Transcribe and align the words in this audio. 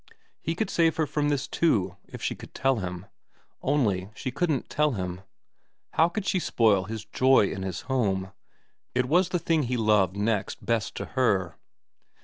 He 0.41 0.55
could 0.55 0.71
save 0.71 0.95
her 0.97 1.05
from 1.05 1.29
this 1.29 1.47
too 1.47 1.95
if 2.07 2.23
she 2.23 2.33
could 2.33 2.55
tell 2.55 2.77
him; 2.77 3.05
only 3.61 4.09
she 4.15 4.31
couldn't 4.31 4.67
tell 4.67 4.93
him. 4.93 5.21
How 5.91 6.09
could 6.09 6.25
she 6.25 6.39
spoil 6.39 6.85
his 6.85 7.05
joy 7.05 7.51
in 7.51 7.61
his 7.61 7.81
home? 7.81 8.31
It 8.95 9.05
was 9.05 9.29
the 9.29 9.37
thing 9.37 9.61
he 9.61 9.77
loved 9.77 10.17
next 10.17 10.65
best 10.65 10.95
to 10.95 11.05
her. 11.05 11.55